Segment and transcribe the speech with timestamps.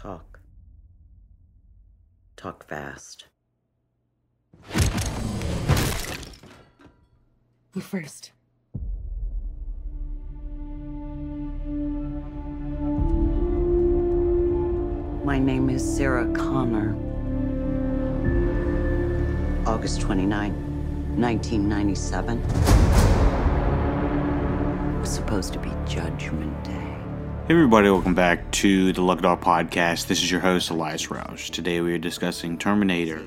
[0.00, 0.40] Talk.
[2.34, 3.26] Talk fast.
[7.74, 8.32] You first.
[15.22, 16.96] My name is Sarah Connor.
[19.66, 20.54] August 29,
[21.20, 22.38] 1997.
[24.96, 26.89] It was supposed to be Judgment Day.
[27.50, 30.06] Hey everybody, welcome back to the Luck Dog Podcast.
[30.06, 31.50] This is your host, Elias Roush.
[31.50, 33.26] Today we are discussing Terminator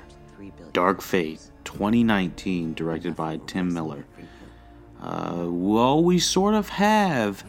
[0.71, 4.05] Dark Fate 2019, directed by Tim Miller.
[5.01, 7.43] Uh, well, we sort of have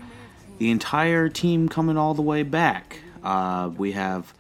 [0.59, 2.98] the entire team coming all the way back.
[3.22, 4.34] Uh, we have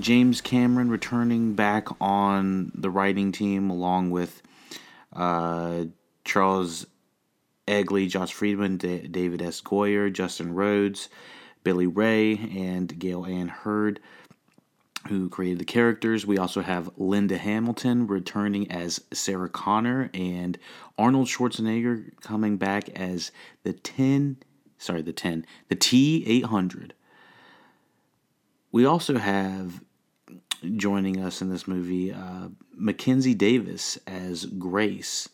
[0.00, 4.42] James Cameron returning back on the writing team along with
[5.12, 5.84] uh,
[6.24, 6.88] Charles
[7.68, 9.60] Eglee, Josh Friedman, D- David S.
[9.60, 11.08] Goyer, Justin Rhodes,
[11.64, 14.00] Billy Ray, and Gail Ann Hurd,
[15.08, 16.26] who created the characters.
[16.26, 20.58] We also have Linda Hamilton returning as Sarah Connor, and
[20.96, 23.30] Arnold Schwarzenegger coming back as
[23.62, 24.38] the 10,
[24.78, 26.94] sorry, the 10, the T 800.
[28.70, 29.80] We also have
[30.76, 35.28] joining us in this movie uh, Mackenzie Davis as Grace,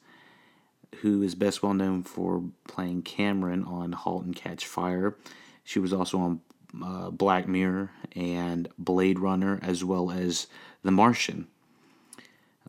[0.97, 5.17] who is best well known for playing Cameron on *Halt and Catch Fire*.
[5.65, 6.41] She was also on
[6.83, 10.47] uh, Black Mirror and Blade Runner, as well as
[10.83, 11.49] The Martian.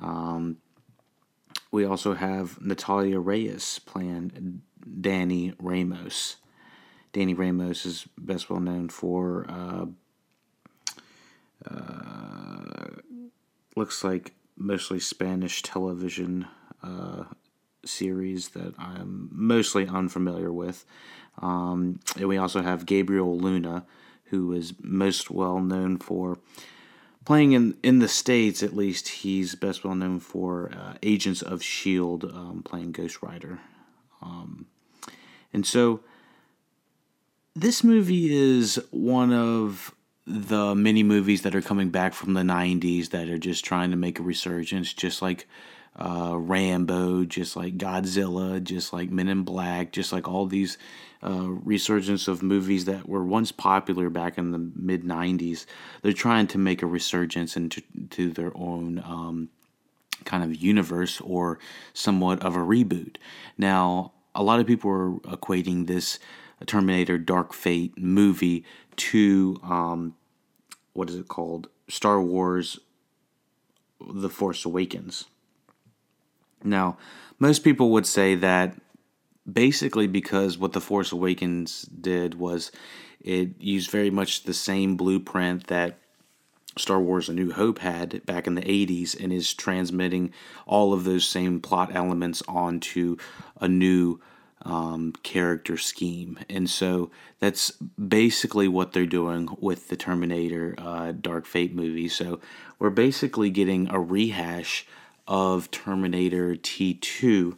[0.02, 0.58] Um,
[1.72, 4.62] we also have Natalia Reyes playing
[5.02, 6.38] Dani Ramos.
[7.14, 9.86] Dani Ramos is best well known for uh,
[11.70, 12.88] uh,
[13.76, 16.48] looks like mostly Spanish television
[16.84, 17.24] uh,
[17.86, 20.86] series that I'm mostly unfamiliar with.
[21.42, 23.86] Um, and we also have Gabriel Luna,
[24.26, 26.38] who is most well known for
[27.26, 28.64] playing in in the states.
[28.64, 33.60] At least he's best well known for uh, Agents of Shield, um, playing Ghost Rider.
[34.22, 34.68] Um,
[35.54, 36.02] and so
[37.56, 39.96] this movie is one of
[40.28, 43.98] the many movies that are coming back from the 90s that are just trying to
[43.98, 45.48] make a resurgence, just like
[45.98, 50.78] uh, Rambo, just like Godzilla, just like Men in Black, just like all these
[51.26, 55.66] uh, resurgence of movies that were once popular back in the mid 90s.
[56.02, 57.82] They're trying to make a resurgence into
[58.12, 59.50] to their own um,
[60.24, 61.60] kind of universe or
[61.94, 63.18] somewhat of a reboot.
[63.58, 66.20] Now, a lot of people are equating this
[66.66, 68.64] Terminator Dark Fate movie
[68.98, 70.16] to um,
[70.94, 71.70] what is it called?
[71.88, 72.80] Star Wars
[74.00, 75.26] The Force Awakens.
[76.64, 76.98] Now,
[77.38, 78.76] most people would say that
[79.52, 82.72] basically because what The Force Awakens did was
[83.22, 85.98] it used very much the same blueprint that
[86.78, 90.34] Star Wars A New Hope had back in the 80s and is transmitting
[90.66, 93.18] all of those same plot elements onto
[93.62, 94.20] a new
[94.64, 96.40] um, character scheme.
[96.50, 102.10] And so that's basically what they're doing with the Terminator uh, Dark Fate movie.
[102.10, 102.40] So
[102.80, 104.86] we're basically getting a rehash
[105.28, 107.58] of Terminator T2,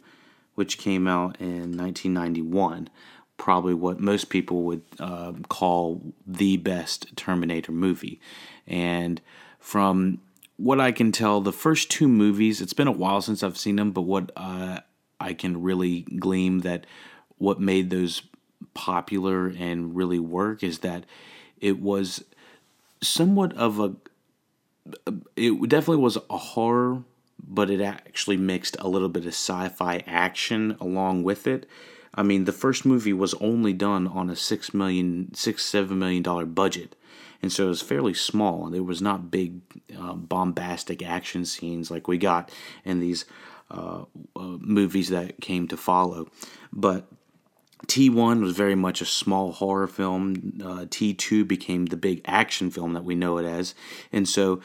[0.58, 2.90] which came out in 1991.
[3.36, 8.20] Probably what most people would uh, call the best Terminator movie.
[8.66, 9.20] And
[9.60, 10.20] from
[10.56, 13.76] what I can tell, the first two movies, it's been a while since I've seen
[13.76, 14.80] them, but what uh,
[15.20, 16.86] I can really glean that
[17.36, 18.22] what made those
[18.74, 21.04] popular and really work is that
[21.60, 22.24] it was
[23.00, 23.94] somewhat of a
[25.36, 27.04] it definitely was a horror
[27.46, 31.66] but it actually mixed a little bit of sci-fi action along with it
[32.14, 36.22] i mean the first movie was only done on a six million six seven million
[36.22, 36.94] dollar budget
[37.40, 39.60] and so it was fairly small there was not big
[39.98, 42.50] uh, bombastic action scenes like we got
[42.84, 43.24] in these
[43.70, 46.28] uh, uh, movies that came to follow.
[46.72, 47.06] But
[47.86, 50.58] T1 was very much a small horror film.
[50.62, 53.74] Uh, T2 became the big action film that we know it as.
[54.10, 54.62] And so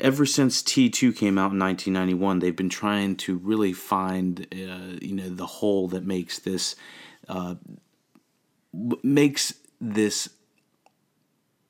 [0.00, 5.14] ever since T2 came out in 1991, they've been trying to really find, uh, you
[5.14, 6.76] know, the hole that makes this,
[7.28, 7.54] uh,
[9.02, 10.28] makes this,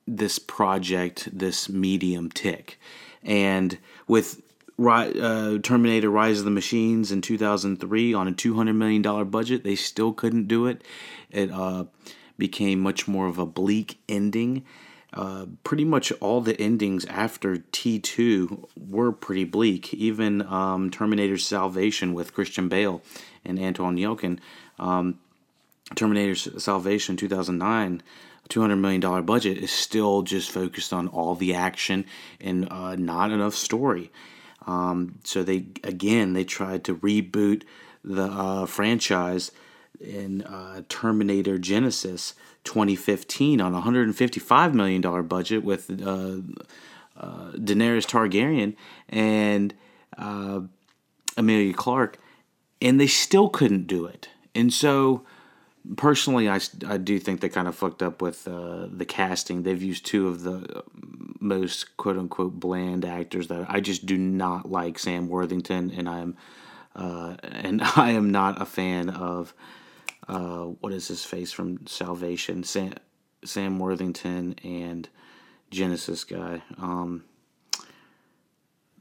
[0.07, 2.79] this project, this medium tick.
[3.23, 3.77] And
[4.07, 4.41] with
[4.79, 9.63] uh, Terminator Rise of the Machines in 2003 on a $200 million budget.
[9.63, 10.83] They still couldn't do it.
[11.31, 11.85] It uh,
[12.37, 14.65] became much more of a bleak ending.
[15.15, 19.93] Uh, pretty much all the endings after T2 were pretty bleak.
[19.93, 23.01] Even um, Terminator Salvation with Christian Bale
[23.45, 24.39] and Anton Yelchin.
[24.77, 25.19] Um,
[25.95, 28.03] Terminator Salvation 2009,
[28.49, 32.05] $200 million budget, is still just focused on all the action
[32.41, 34.11] and uh, not enough story.
[34.67, 37.63] Um, so they, again, they tried to reboot
[38.03, 39.51] the uh, franchise
[40.01, 42.33] in uh, Terminator Genisys
[42.65, 46.41] 2015 on a $155 million budget with uh,
[47.17, 48.75] uh, Daenerys Targaryen
[49.07, 49.73] and
[50.17, 50.61] uh,
[51.37, 52.19] Emilia Clarke,
[52.81, 54.29] and they still couldn't do it.
[54.53, 55.25] And so,
[55.97, 59.63] personally, I, I do think they kind of fucked up with uh, the casting.
[59.63, 60.83] They've used two of the
[61.39, 66.19] most quote unquote bland actors that I just do not like Sam Worthington, and I
[66.19, 66.37] am
[66.95, 69.53] uh, and I am not a fan of
[70.27, 72.93] uh, what is his face from Salvation, Sam,
[73.43, 75.07] Sam Worthington and
[75.71, 76.61] Genisys guy.
[76.77, 77.23] Um,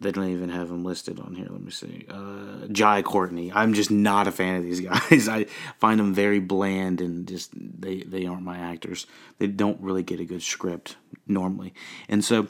[0.00, 1.46] they don't even have him listed on here.
[1.48, 2.04] Let me see.
[2.10, 3.52] Uh, Jai Courtney.
[3.52, 4.80] I'm just not a fan of these
[5.10, 5.28] guys.
[5.28, 5.46] I
[5.78, 9.06] find them very bland and just they they aren't my actors.
[9.38, 11.72] They don't really get a good script normally,
[12.08, 12.48] and so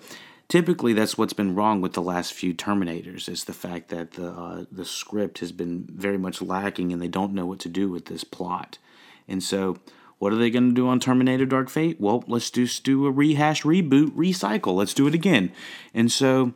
[0.48, 4.28] typically that's what's been wrong with the last few Terminators is the fact that the
[4.28, 7.88] uh, the script has been very much lacking and they don't know what to do
[7.88, 8.78] with this plot.
[9.26, 9.78] And so,
[10.18, 12.00] what are they going to do on Terminator Dark Fate?
[12.00, 14.74] Well, let's just do a rehash, reboot, recycle.
[14.74, 15.52] Let's do it again.
[15.92, 16.54] And so,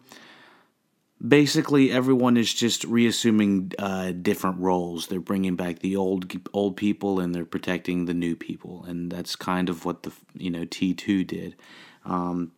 [1.27, 5.07] basically, everyone is just reassuming uh, different roles.
[5.07, 9.35] They're bringing back the old old people and they're protecting the new people, and that's
[9.37, 11.57] kind of what the you know T two did.
[12.05, 12.53] Um,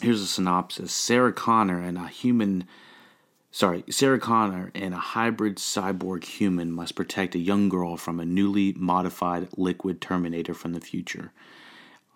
[0.00, 2.66] here's a synopsis Sarah Connor and a human.
[3.52, 8.24] Sorry, Sarah Connor and a hybrid cyborg human must protect a young girl from a
[8.24, 11.32] newly modified liquid Terminator from the future.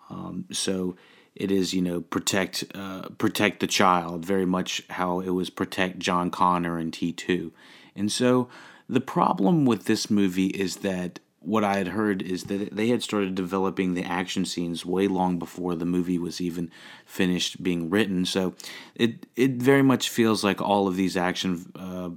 [0.09, 0.95] Um, so
[1.35, 5.99] it is, you know, protect uh, protect the child, very much how it was protect
[5.99, 7.51] John Connor in T two,
[7.95, 8.47] and so
[8.87, 13.03] the problem with this movie is that what I had heard is that they had
[13.03, 16.71] started developing the action scenes way long before the movie was even
[17.05, 18.25] finished being written.
[18.25, 18.53] So
[18.95, 22.09] it it very much feels like all of these action uh,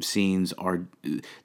[0.00, 0.86] scenes are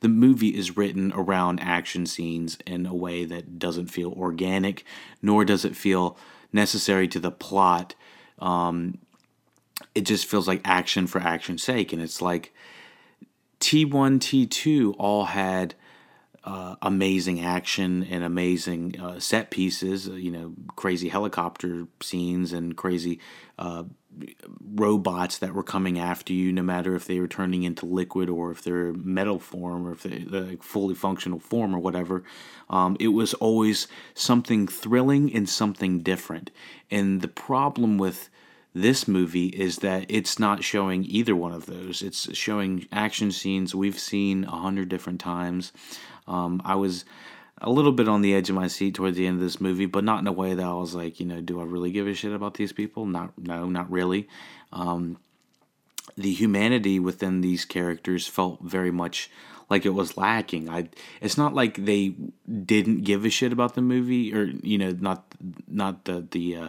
[0.02, 4.86] the movie is written around action scenes in a way that doesn't feel organic,
[5.22, 6.18] nor does it feel
[6.54, 7.96] necessary to the plot.
[8.40, 9.00] Um,
[9.96, 12.54] it just feels like action for action's sake, and it's like
[13.60, 15.74] T one T two all had
[16.44, 22.76] uh, amazing action and amazing uh, set pieces, uh, you know, crazy helicopter scenes and
[22.76, 23.20] crazy
[23.60, 23.84] uh,
[24.74, 28.52] robots that were coming after you, no matter if they were turning into liquid or
[28.52, 32.24] if they're metal form or if they're like fully functional form or whatever.
[32.70, 36.50] Um, it was always something thrilling and something different.
[36.90, 38.30] And the problem with
[38.74, 42.02] this movie is that it's not showing either one of those.
[42.02, 45.74] It's showing action scenes we've seen a hundred different times.
[46.28, 47.04] Um, I was
[47.62, 49.86] a little bit on the edge of my seat towards the end of this movie,
[49.86, 52.08] but not in a way that I was like, you know, do I really give
[52.08, 53.06] a shit about these people?
[53.06, 54.28] Not, no, not really.
[54.72, 55.18] Um,
[56.18, 59.30] the humanity within these characters felt very much
[59.70, 60.70] like it was lacking.
[60.70, 60.90] I,
[61.22, 62.16] it's not like they
[62.66, 65.24] didn't give a shit about the movie, or you know, not
[65.68, 66.68] not the the uh,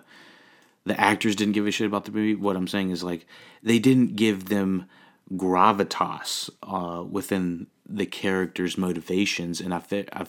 [0.84, 2.34] the actors didn't give a shit about the movie.
[2.34, 3.26] What I'm saying is like
[3.62, 4.86] they didn't give them
[5.32, 10.26] gravitas uh, within the characters' motivations, and I, fe- I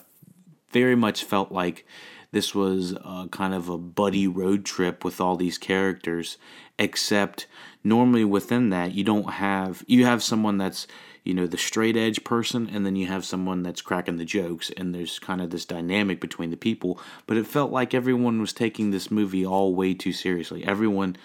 [0.70, 1.86] very much felt like
[2.32, 6.36] this was uh, kind of a buddy road trip with all these characters.
[6.78, 7.46] Except
[7.84, 10.88] normally within that, you don't have you have someone that's
[11.24, 14.70] you know the straight edge person, and then you have someone that's cracking the jokes,
[14.76, 17.00] and there's kind of this dynamic between the people.
[17.26, 20.64] But it felt like everyone was taking this movie all way too seriously.
[20.64, 21.16] Everyone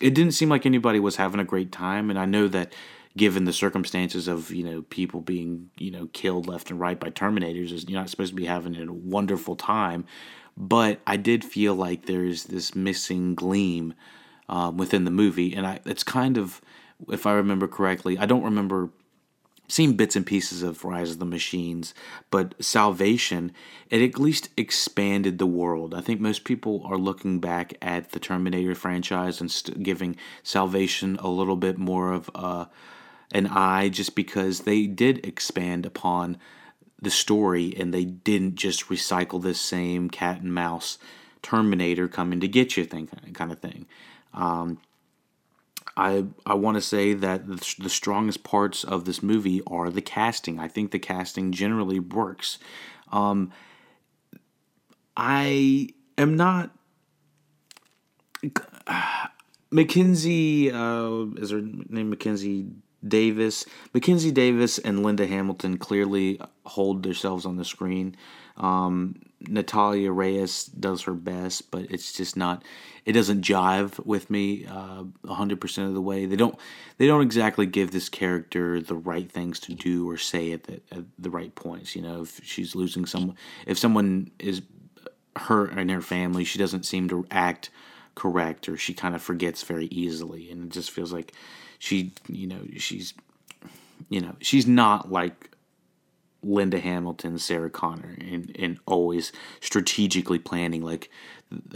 [0.00, 2.72] it didn't seem like anybody was having a great time and i know that
[3.16, 7.10] given the circumstances of you know people being you know killed left and right by
[7.10, 10.04] terminators you're not supposed to be having a wonderful time
[10.56, 13.94] but i did feel like there's this missing gleam
[14.48, 16.60] um, within the movie and I, it's kind of
[17.08, 18.90] if i remember correctly i don't remember
[19.68, 21.94] seen bits and pieces of Rise of the Machines,
[22.30, 23.52] but Salvation,
[23.90, 25.94] it at least expanded the world.
[25.94, 31.16] I think most people are looking back at the Terminator franchise and st- giving Salvation
[31.20, 32.68] a little bit more of a,
[33.32, 36.36] an eye just because they did expand upon
[37.00, 40.98] the story and they didn't just recycle this same cat and mouse
[41.42, 43.86] Terminator coming to get you thing kind of thing.
[44.32, 44.78] Um,
[45.96, 50.02] I I want to say that the, the strongest parts of this movie are the
[50.02, 50.58] casting.
[50.58, 52.58] I think the casting generally works.
[53.12, 53.52] Um,
[55.16, 56.70] I am not.
[59.70, 62.68] Mackenzie, uh, is her name Mackenzie
[63.06, 63.64] Davis?
[63.92, 68.16] Mackenzie Davis and Linda Hamilton clearly hold themselves on the screen.
[68.56, 72.62] Um, Natalia Reyes does her best, but it's just not.
[73.04, 76.26] It doesn't jive with me uh, hundred percent of the way.
[76.26, 76.56] They don't.
[76.98, 80.80] They don't exactly give this character the right things to do or say at the
[80.90, 81.94] at the right points.
[81.94, 83.36] You know, if she's losing someone,
[83.66, 84.62] if someone is
[85.36, 87.70] hurt in her family, she doesn't seem to act
[88.14, 91.32] correct, or she kind of forgets very easily, and it just feels like
[91.78, 93.12] she, you know, she's,
[94.08, 95.50] you know, she's not like
[96.44, 101.10] Linda Hamilton, Sarah Connor, and, and always strategically planning like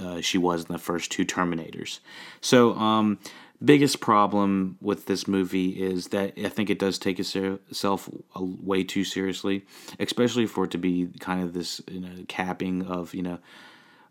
[0.01, 2.01] uh, she was in the first two Terminators.
[2.41, 3.19] So, um,
[3.65, 9.05] biggest problem with this movie is that I think it does take itself way too
[9.05, 9.65] seriously,
[9.99, 13.39] especially for it to be kind of this you know capping of you know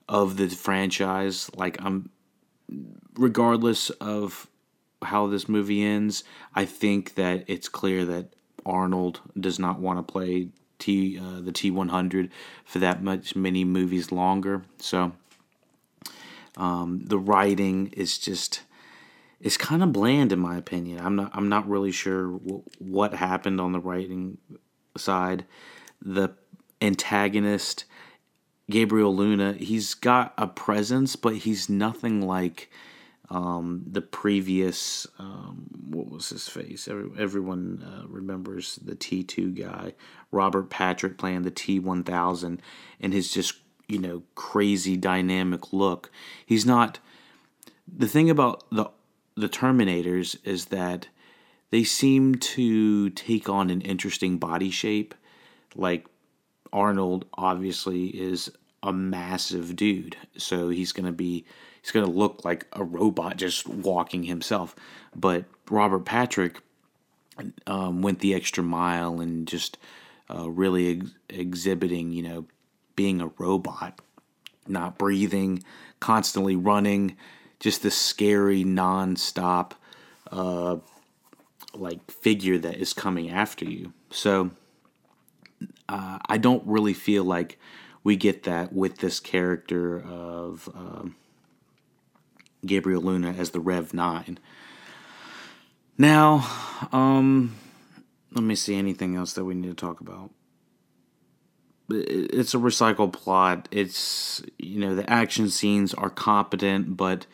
[0.09, 1.49] of the franchise.
[1.55, 2.09] Like I'm,
[3.15, 4.47] regardless of
[5.01, 6.23] how this movie ends,
[6.55, 8.33] I think that it's clear that
[8.67, 12.29] Arnold does not want to play T uh, the T one hundred
[12.65, 14.63] for that much many movies longer.
[14.77, 15.13] So
[16.55, 18.61] um, the writing is just
[19.39, 20.99] it's kind of bland in my opinion.
[20.99, 24.37] I'm not I'm not really sure w- what happened on the writing
[24.95, 25.45] side.
[26.01, 26.29] The
[26.81, 27.85] antagonist
[28.69, 32.69] Gabriel Luna, he's got a presence, but he's nothing like
[33.29, 36.87] um, the previous um, what was his face?
[36.87, 39.93] Every, everyone uh, remembers the T two guy,
[40.31, 42.61] Robert Patrick playing the T one thousand,
[42.99, 43.55] and his just
[43.87, 46.11] you know crazy dynamic look.
[46.45, 46.99] He's not.
[47.87, 48.89] The thing about the
[49.35, 51.07] the Terminators is that
[51.69, 55.13] they seem to take on an interesting body shape.
[55.75, 56.07] Like
[56.71, 58.49] Arnold, obviously, is
[58.81, 61.45] a massive dude, so he's going to be
[61.87, 64.75] he's going to look like a robot just walking himself.
[65.15, 66.59] But Robert Patrick
[67.65, 69.77] um, went the extra mile and just
[70.29, 72.45] uh, really ex- exhibiting, you know,
[72.97, 74.01] being a robot,
[74.67, 75.63] not breathing,
[76.01, 77.15] constantly running,
[77.57, 79.73] just this scary, non-stop,
[80.29, 80.75] uh,
[81.73, 83.93] like figure that is coming after you.
[84.09, 84.51] So
[85.87, 87.57] uh, I don't really feel like
[88.03, 90.69] we get that with this character of.
[90.75, 91.09] Uh,
[92.67, 94.39] Gabriel Luna as the Rev 9.
[95.97, 96.47] Now,
[96.91, 97.55] um,
[98.33, 100.31] let me see anything else that we need to talk about.
[101.89, 103.67] It's a recycled plot.
[103.71, 107.25] It's, you know, the action scenes are competent, but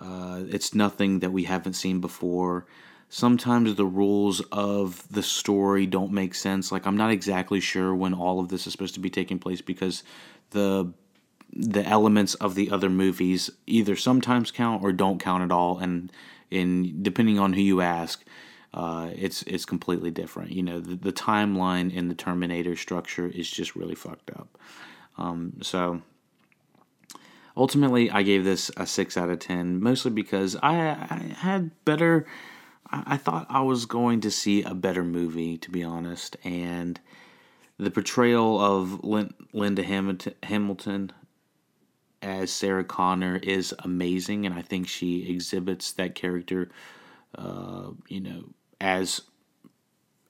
[0.00, 2.66] uh, it's nothing that we haven't seen before.
[3.08, 6.72] Sometimes the rules of the story don't make sense.
[6.72, 9.60] Like, I'm not exactly sure when all of this is supposed to be taking place
[9.60, 10.02] because
[10.50, 10.92] the
[11.52, 16.10] the elements of the other movies either sometimes count or don't count at all, and
[16.50, 18.24] in depending on who you ask,
[18.74, 20.52] uh, it's it's completely different.
[20.52, 24.58] You know, the, the timeline in the Terminator structure is just really fucked up.
[25.18, 26.02] Um, so
[27.56, 32.26] ultimately, I gave this a six out of ten, mostly because I, I had better.
[32.94, 37.00] I, thought I was going to see a better movie, to be honest, and
[37.78, 41.10] the portrayal of Lin- Linda Hamilton
[42.22, 46.70] as Sarah Connor is amazing, and I think she exhibits that character,
[47.36, 48.44] uh, you know,
[48.80, 49.22] as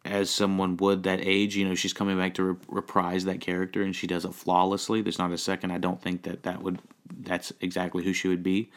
[0.05, 1.55] as someone would that age.
[1.57, 5.03] You know, she's coming back to re- reprise that character, and she does it flawlessly.
[5.03, 6.81] There's not a second I don't think that that would
[7.21, 8.71] that's exactly who she would be.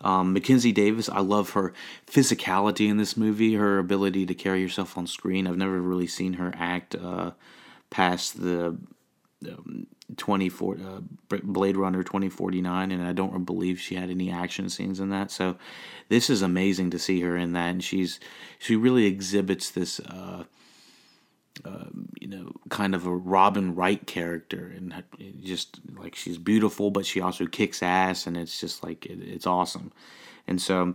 [0.00, 1.72] Um, Mackenzie Davis, I love her
[2.06, 5.46] physicality in this movie, her ability to carry herself on screen.
[5.46, 7.32] I've never really seen her act uh,
[7.90, 8.76] past the
[9.48, 11.00] um, 24 uh,
[11.42, 15.30] Blade Runner 2049 and I don't believe she had any action scenes in that.
[15.30, 15.56] So
[16.08, 18.20] this is amazing to see her in that and she's
[18.58, 20.44] she really exhibits this uh,
[21.64, 21.84] uh,
[22.20, 25.02] you know kind of a Robin Wright character and
[25.42, 29.46] just like she's beautiful but she also kicks ass and it's just like it, it's
[29.46, 29.92] awesome.
[30.46, 30.94] And so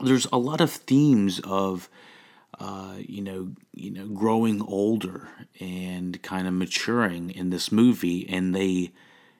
[0.00, 1.88] there's a lot of themes of
[2.62, 5.26] uh, you know, you know, growing older
[5.58, 8.92] and kind of maturing in this movie, and they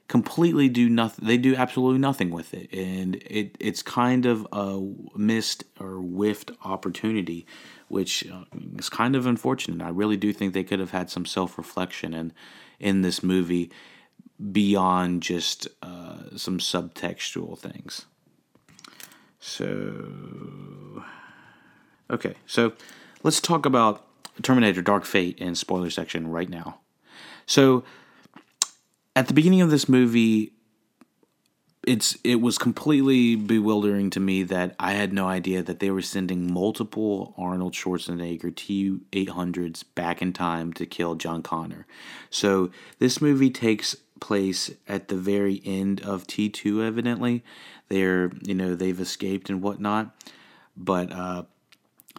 [0.08, 1.28] completely do nothing.
[1.28, 4.82] They do absolutely nothing with it, and it it's kind of a
[5.16, 7.46] missed or whiffed opportunity,
[7.86, 8.42] which uh,
[8.76, 9.86] is kind of unfortunate.
[9.86, 12.32] I really do think they could have had some self reflection in
[12.80, 13.70] in this movie
[14.50, 18.06] beyond just uh, some subtextual things.
[19.38, 21.04] So,
[22.10, 22.72] okay, so
[23.22, 24.06] let's talk about
[24.42, 26.78] Terminator Dark Fate in spoiler section right now.
[27.46, 27.84] So,
[29.14, 30.52] at the beginning of this movie,
[31.86, 36.02] it's it was completely bewildering to me that I had no idea that they were
[36.02, 41.86] sending multiple Arnold Schwarzenegger T800s back in time to kill John Connor.
[42.30, 47.42] So this movie takes place at the very end of T2, evidently.
[47.88, 50.14] They're, you know, they've escaped and whatnot.
[50.76, 51.42] But, uh,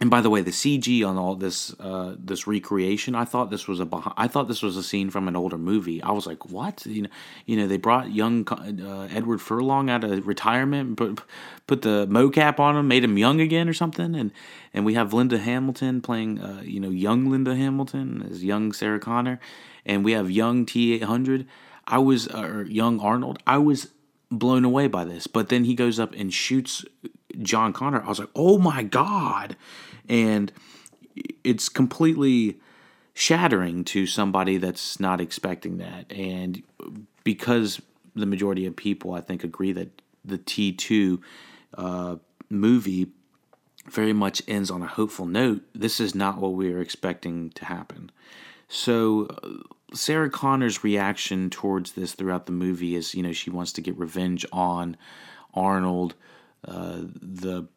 [0.01, 3.67] and by the way, the CG on all this uh, this recreation, I thought this
[3.67, 6.01] was a beh- I thought this was a scene from an older movie.
[6.01, 6.83] I was like, what?
[6.87, 7.09] You know,
[7.45, 11.21] you know, they brought young uh, Edward Furlong out of retirement, put
[11.67, 14.31] put the mocap on him, made him young again or something, and
[14.73, 18.99] and we have Linda Hamilton playing, uh, you know, young Linda Hamilton as young Sarah
[18.99, 19.39] Connor,
[19.85, 21.47] and we have young T eight hundred.
[21.85, 23.43] I was or young Arnold.
[23.45, 23.89] I was
[24.31, 26.83] blown away by this, but then he goes up and shoots
[27.41, 29.55] John Connor, I was like, oh my God.
[30.07, 30.51] And
[31.43, 32.59] it's completely
[33.13, 36.11] shattering to somebody that's not expecting that.
[36.11, 36.63] And
[37.23, 37.81] because
[38.15, 41.21] the majority of people, I think, agree that the T2
[41.77, 42.15] uh,
[42.49, 43.07] movie
[43.89, 47.65] very much ends on a hopeful note, this is not what we were expecting to
[47.65, 48.11] happen.
[48.67, 49.49] So, uh,
[49.93, 53.97] Sarah Connor's reaction towards this throughout the movie is, you know, she wants to get
[53.97, 54.97] revenge on
[55.53, 56.15] Arnold
[56.67, 57.67] uh, the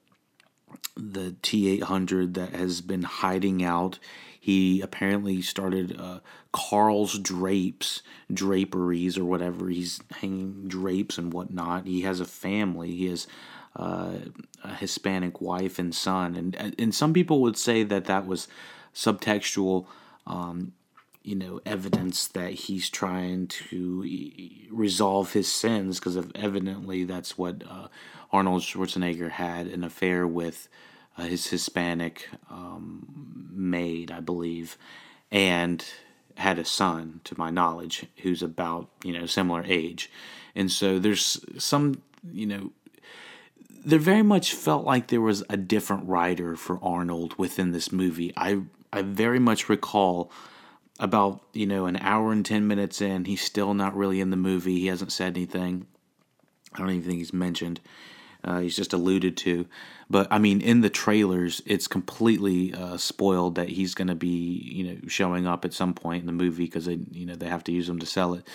[0.97, 3.99] the T eight hundred that has been hiding out.
[4.41, 6.21] He apparently started uh,
[6.53, 8.03] Carl's Drapes,
[8.33, 9.69] draperies or whatever.
[9.69, 11.87] He's hanging drapes and whatnot.
[11.87, 12.95] He has a family.
[12.95, 13.27] He has
[13.75, 14.13] uh,
[14.63, 18.47] a Hispanic wife and son, and and some people would say that that was
[18.95, 19.87] subtextual.
[20.27, 20.73] Um,
[21.23, 24.09] you know, evidence that he's trying to
[24.71, 27.89] resolve his sins because of evidently that's what uh,
[28.37, 30.69] Arnold Schwarzenegger had an affair with
[31.17, 34.77] uh, his Hispanic um, maid, I believe,
[35.31, 35.83] and
[36.35, 40.11] had a son, to my knowledge, who's about you know similar age,
[40.55, 42.73] and so there's some you know.
[43.87, 48.35] There very much felt like there was a different writer for Arnold within this movie.
[48.37, 48.63] I
[48.93, 50.31] I very much recall
[51.01, 54.37] about you know an hour and 10 minutes in he's still not really in the
[54.37, 55.87] movie he hasn't said anything
[56.73, 57.81] i don't even think he's mentioned
[58.47, 59.67] uh, he's just alluded to.
[60.09, 64.29] But I mean, in the trailers, it's completely uh, spoiled that he's going to be,
[64.73, 67.49] you know, showing up at some point in the movie because they, you know, they
[67.49, 68.47] have to use him to sell it.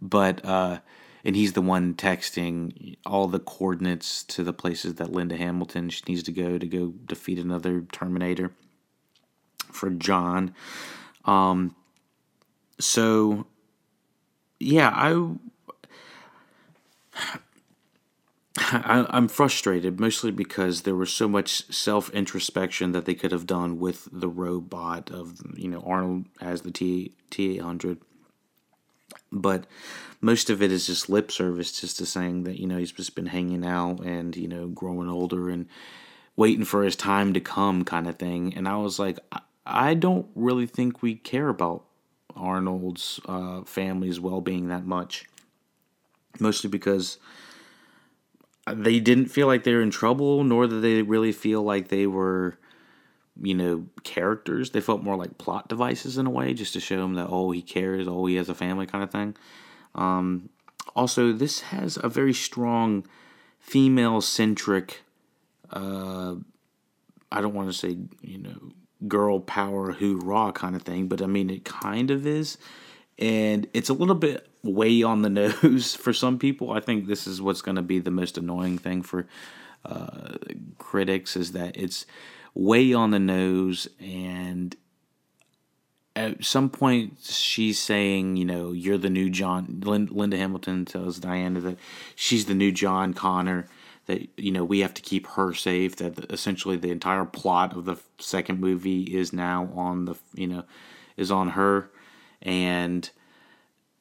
[0.00, 0.78] But uh,
[1.24, 6.02] and he's the one texting all the coordinates to the places that Linda Hamilton she
[6.08, 8.52] needs to go to go defeat another Terminator
[9.70, 10.54] for John.
[11.24, 11.74] Um,
[12.78, 13.46] so
[14.58, 15.34] yeah, I
[18.56, 23.46] I, am frustrated mostly because there was so much self introspection that they could have
[23.46, 27.98] done with the robot of you know Arnold as the T T eight hundred,
[29.32, 29.66] but
[30.20, 33.16] most of it is just lip service, just to saying that you know he's just
[33.16, 35.66] been hanging out and you know growing older and
[36.36, 38.54] waiting for his time to come kind of thing.
[38.54, 39.18] And I was like,
[39.64, 41.84] I, don't really think we care about
[42.34, 45.26] Arnold's uh, family's well being that much,
[46.40, 47.18] mostly because
[48.72, 52.06] they didn't feel like they were in trouble, nor did they really feel like they
[52.06, 52.58] were,
[53.40, 54.70] you know, characters.
[54.70, 57.50] They felt more like plot devices in a way, just to show him that oh
[57.50, 59.36] he cares, oh he has a family kind of thing.
[59.94, 60.48] Um,
[60.96, 63.06] also, this has a very strong
[63.58, 65.02] female centric.
[65.70, 66.36] Uh,
[67.30, 68.72] I don't want to say you know
[69.06, 72.56] girl power hoorah kind of thing, but I mean it kind of is
[73.18, 75.30] and it's a little bit way on the
[75.62, 76.72] nose for some people.
[76.72, 79.26] I think this is what's going to be the most annoying thing for
[79.84, 80.34] uh,
[80.78, 82.06] critics is that it's
[82.54, 84.76] way on the nose and
[86.16, 91.60] at some point she's saying you know you're the new john linda hamilton tells diana
[91.60, 91.76] that
[92.14, 93.66] she's the new john connor
[94.06, 97.84] that you know we have to keep her safe that essentially the entire plot of
[97.84, 100.62] the second movie is now on the you know
[101.16, 101.90] is on her
[102.42, 103.10] and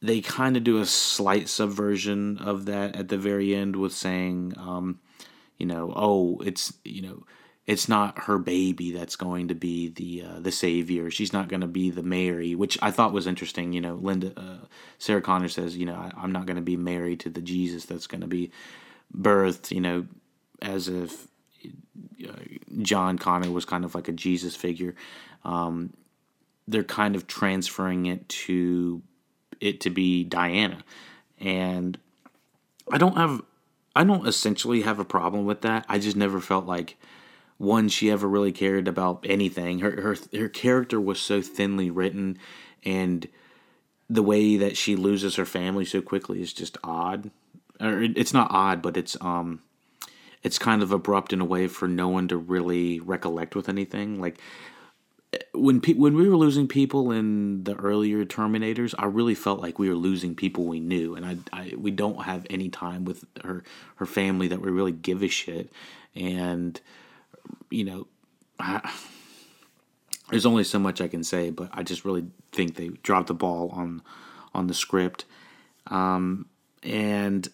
[0.04, 4.54] they kind of do a slight subversion of that at the very end with saying,
[4.58, 5.00] um,
[5.58, 7.26] you know, oh, it's you know,
[7.66, 11.10] it's not her baby that's going to be the uh, the savior.
[11.10, 13.72] She's not going to be the Mary, which I thought was interesting.
[13.72, 14.66] You know, Linda uh,
[15.00, 17.86] Sarah Connor says, you know, I, am not going to be married to the Jesus
[17.86, 18.52] that's going to be
[19.18, 19.72] birthed.
[19.72, 20.06] You know,
[20.62, 21.28] as if
[22.28, 22.34] uh,
[22.82, 24.96] John Connor was kind of like a Jesus figure.
[25.46, 25.94] Um,
[26.68, 29.02] they're kind of transferring it to
[29.63, 30.84] it to be Diana.
[31.39, 31.97] And
[32.91, 33.41] I don't have
[33.95, 35.86] I don't essentially have a problem with that.
[35.88, 36.97] I just never felt like
[37.58, 39.80] one she ever really cared about anything.
[39.80, 42.38] Her her her character was so thinly written
[42.84, 43.28] and
[44.10, 47.32] the way that she loses her family so quickly is just odd.
[47.80, 49.62] Or it's not odd, but it's um
[50.43, 54.19] it's kind of abrupt in a way for no one to really recollect with anything.
[54.19, 54.39] Like
[55.54, 59.80] when pe- when we were losing people in the earlier Terminators, I really felt like
[59.80, 63.26] we were losing people we knew, and I, I we don't have any time with
[63.43, 63.63] her
[63.96, 65.72] her family that we really give a shit,
[66.15, 66.80] and
[67.69, 68.08] you know,
[68.60, 68.93] I,
[70.30, 73.34] there's only so much I can say, but I just really think they dropped the
[73.34, 74.02] ball on
[74.54, 75.26] on the script,
[75.88, 76.48] um,
[76.82, 77.48] and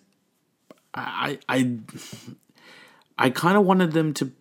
[0.94, 1.78] I I
[3.18, 4.32] I kind of wanted them to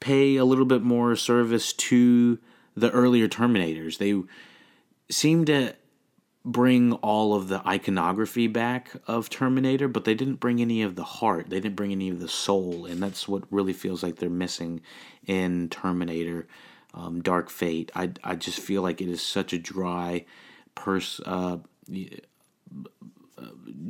[0.00, 2.38] pay a little bit more service to
[2.80, 3.98] the earlier Terminators.
[3.98, 4.22] They
[5.10, 5.74] seem to
[6.44, 11.04] bring all of the iconography back of Terminator, but they didn't bring any of the
[11.04, 11.50] heart.
[11.50, 14.80] They didn't bring any of the soul, and that's what really feels like they're missing
[15.26, 16.46] in Terminator
[16.94, 17.90] um, Dark Fate.
[17.94, 20.24] I, I just feel like it is such a dry,
[20.74, 21.58] pers- uh,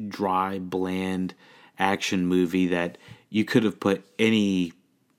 [0.08, 1.34] dry, bland
[1.78, 2.98] action movie that
[3.30, 4.72] you could have put any.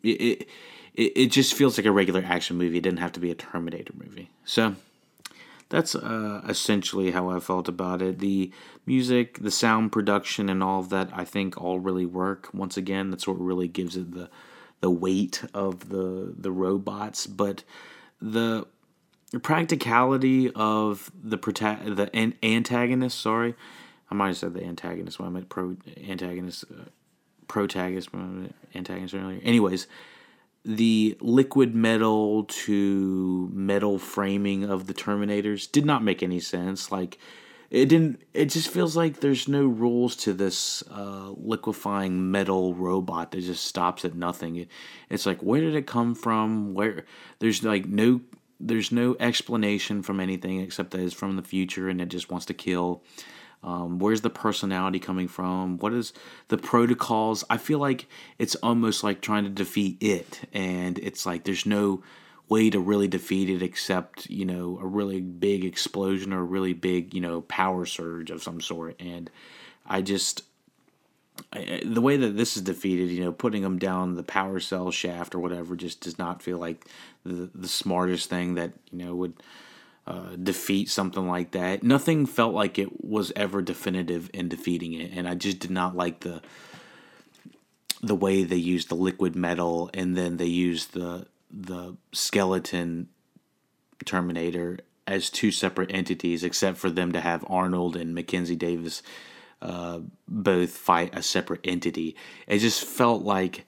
[0.03, 0.47] It,
[0.93, 2.77] it it just feels like a regular action movie.
[2.77, 4.29] It didn't have to be a Terminator movie.
[4.45, 4.75] So
[5.69, 8.19] that's uh, essentially how I felt about it.
[8.19, 8.51] The
[8.85, 12.49] music, the sound production, and all of that, I think, all really work.
[12.53, 14.29] Once again, that's what really gives it the
[14.81, 17.27] the weight of the the robots.
[17.27, 17.63] But
[18.21, 18.65] the
[19.43, 23.19] practicality of the prota- the an- antagonist.
[23.19, 23.53] Sorry,
[24.09, 26.85] I might have said the antagonist when I meant pro antagonist, uh,
[27.47, 28.09] protagonist,
[28.73, 29.39] antagonist earlier.
[29.43, 29.85] Anyways,
[30.65, 36.91] the liquid metal to metal framing of the Terminators did not make any sense.
[36.91, 37.17] Like
[37.69, 38.21] it didn't.
[38.33, 43.65] It just feels like there's no rules to this uh, liquefying metal robot that just
[43.65, 44.55] stops at nothing.
[44.55, 44.67] It,
[45.09, 46.73] it's like where did it come from?
[46.73, 47.05] Where
[47.39, 48.21] there's like no
[48.59, 52.45] there's no explanation from anything except that it's from the future and it just wants
[52.47, 53.03] to kill.
[53.61, 55.77] Um, where's the personality coming from?
[55.79, 56.13] What is
[56.47, 57.43] the protocols?
[57.49, 62.01] I feel like it's almost like trying to defeat it, and it's like there's no
[62.47, 66.73] way to really defeat it except you know a really big explosion or a really
[66.73, 68.95] big you know power surge of some sort.
[68.99, 69.29] And
[69.85, 70.43] I just
[71.53, 74.91] I, the way that this is defeated, you know, putting them down the power cell
[74.91, 76.85] shaft or whatever, just does not feel like
[77.25, 79.33] the the smartest thing that you know would
[80.09, 81.83] uh, defeat something like that.
[81.83, 85.95] Nothing felt like it was ever definitive in defeating it, and I just did not
[85.95, 86.41] like the
[88.01, 93.09] the way they used the liquid metal and then they used the the skeleton
[94.05, 99.01] Terminator as two separate entities, except for them to have Arnold and Mackenzie Davis
[99.61, 102.15] uh, both fight a separate entity.
[102.47, 103.65] It just felt like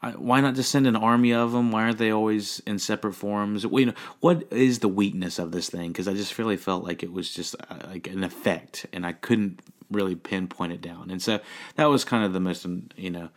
[0.00, 1.72] why not just send an army of them?
[1.72, 3.64] Why aren't they always in separate forms?
[3.64, 5.88] you know, what is the weakness of this thing?
[5.88, 9.12] Because I just really felt like it was just uh, like an effect, and I
[9.12, 11.10] couldn't really pinpoint it down.
[11.10, 11.40] And so
[11.74, 12.64] that was kind of the most,
[12.96, 13.30] you know,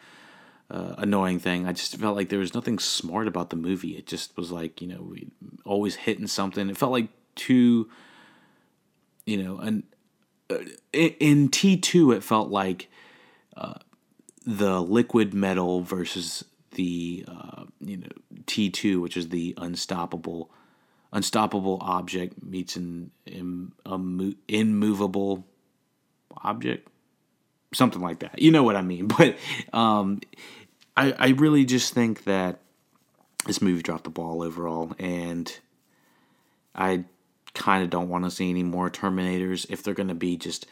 [0.69, 1.67] uh, annoying thing.
[1.67, 3.97] I just felt like there was nothing smart about the movie.
[3.97, 5.15] It just was like you know,
[5.65, 6.69] always hitting something.
[6.69, 7.89] It felt like too,
[9.25, 9.83] you know, and
[10.51, 10.59] uh,
[10.93, 12.87] in T two, it felt like.
[13.57, 13.73] Uh,
[14.43, 18.07] the liquid metal versus the uh, you know
[18.45, 20.49] T two, which is the unstoppable
[21.13, 23.73] unstoppable object meets an Im,
[24.47, 25.45] immovable
[26.43, 26.87] object,
[27.73, 28.41] something like that.
[28.41, 29.07] You know what I mean?
[29.17, 29.37] But
[29.73, 30.21] um,
[30.95, 32.59] I I really just think that
[33.45, 35.51] this movie dropped the ball overall, and
[36.75, 37.05] I
[37.53, 40.65] kind of don't want to see any more Terminators if they're going to be just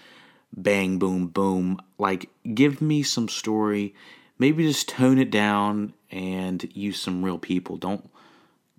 [0.55, 3.93] bang boom boom like give me some story
[4.39, 7.77] maybe just tone it down and use some real people.
[7.77, 8.09] Don't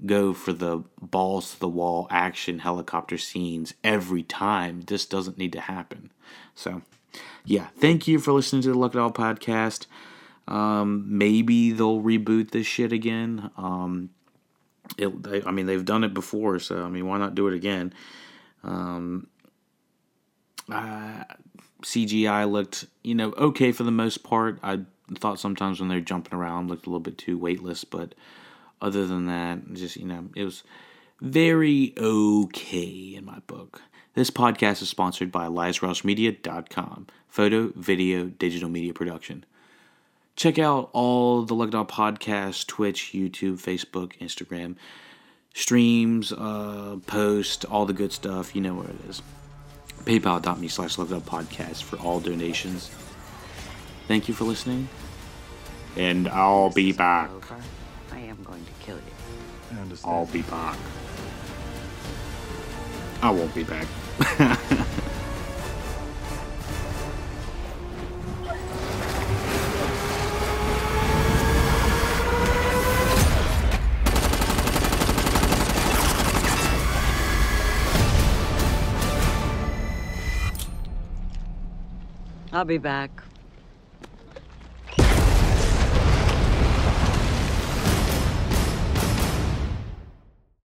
[0.05, 4.81] go for the balls to the wall action helicopter scenes every time.
[4.83, 6.11] This doesn't need to happen.
[6.55, 6.83] So
[7.45, 9.87] yeah thank you for listening to the look at all podcast.
[10.49, 13.51] Um, maybe they'll reboot this shit again.
[13.57, 14.11] Um,
[14.99, 15.13] it,
[15.47, 17.93] i mean they've done it before so i mean why not do it again?
[18.65, 19.29] Um,
[20.71, 21.25] uh,
[21.83, 24.59] CGI looked, you know, okay for the most part.
[24.63, 24.81] I
[25.19, 28.15] thought sometimes when they're jumping around looked a little bit too weightless, but
[28.81, 30.63] other than that, just you know, it was
[31.21, 33.83] very okay in my book.
[34.15, 39.45] This podcast is sponsored by LiesRouseMedia.com, photo, video, digital media production.
[40.37, 44.77] Check out all the Look podcasts, Twitch, YouTube, Facebook, Instagram,
[45.55, 48.55] streams, uh, post, all the good stuff.
[48.55, 49.23] You know where it is
[50.05, 52.91] paypal.me slash podcast for all donations.
[54.11, 54.89] Thank you for listening.
[55.97, 57.31] And I'll be back.
[58.11, 59.03] I am going to kill you.
[60.05, 60.77] I'll be back.
[63.23, 63.87] I won't be back.
[82.53, 83.23] I'll be back.